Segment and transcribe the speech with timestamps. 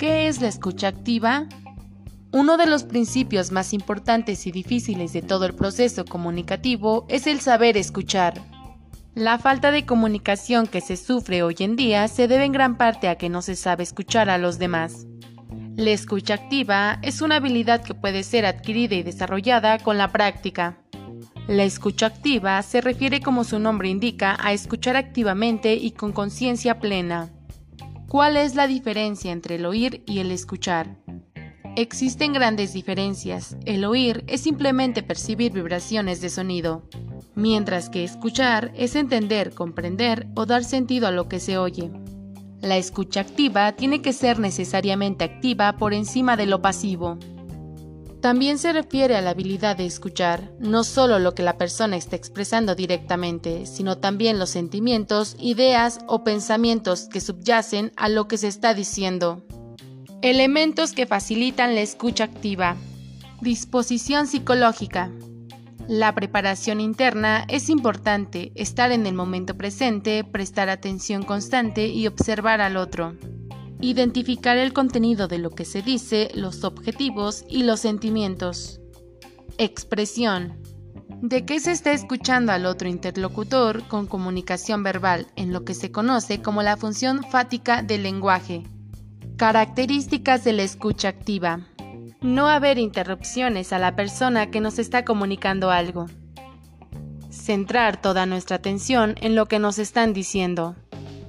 [0.00, 1.46] es la escucha activa?
[2.30, 7.40] Uno de los principios más importantes y difíciles de todo el proceso comunicativo es el
[7.40, 8.40] saber escuchar.
[9.14, 13.08] La falta de comunicación que se sufre hoy en día se debe en gran parte
[13.08, 15.06] a que no se sabe escuchar a los demás.
[15.74, 20.78] La escucha activa es una habilidad que puede ser adquirida y desarrollada con la práctica.
[21.48, 26.78] La escucha activa se refiere como su nombre indica a escuchar activamente y con conciencia
[26.78, 27.30] plena.
[28.08, 30.96] ¿Cuál es la diferencia entre el oír y el escuchar?
[31.76, 33.58] Existen grandes diferencias.
[33.66, 36.88] El oír es simplemente percibir vibraciones de sonido,
[37.34, 41.90] mientras que escuchar es entender, comprender o dar sentido a lo que se oye.
[42.62, 47.18] La escucha activa tiene que ser necesariamente activa por encima de lo pasivo.
[48.20, 52.16] También se refiere a la habilidad de escuchar no solo lo que la persona está
[52.16, 58.48] expresando directamente, sino también los sentimientos, ideas o pensamientos que subyacen a lo que se
[58.48, 59.44] está diciendo.
[60.20, 62.76] Elementos que facilitan la escucha activa.
[63.40, 65.12] Disposición psicológica.
[65.86, 72.60] La preparación interna es importante, estar en el momento presente, prestar atención constante y observar
[72.60, 73.14] al otro.
[73.80, 78.80] Identificar el contenido de lo que se dice, los objetivos y los sentimientos.
[79.56, 80.60] Expresión.
[81.22, 85.92] ¿De qué se está escuchando al otro interlocutor con comunicación verbal en lo que se
[85.92, 88.64] conoce como la función fática del lenguaje?
[89.36, 91.60] Características de la escucha activa.
[92.20, 96.06] No haber interrupciones a la persona que nos está comunicando algo.
[97.30, 100.74] Centrar toda nuestra atención en lo que nos están diciendo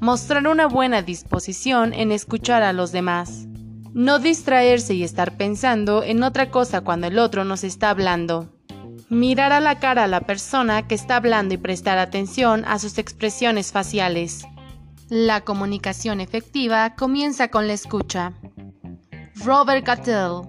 [0.00, 3.46] mostrar una buena disposición en escuchar a los demás.
[3.92, 8.48] No distraerse y estar pensando en otra cosa cuando el otro nos está hablando.
[9.08, 12.98] Mirar a la cara a la persona que está hablando y prestar atención a sus
[12.98, 14.46] expresiones faciales.
[15.08, 18.32] La comunicación efectiva comienza con la escucha.
[19.44, 20.42] Robert Cattell